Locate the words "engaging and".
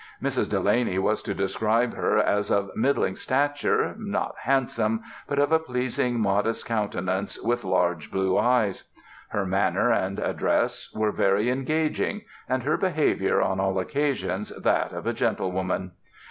11.51-12.63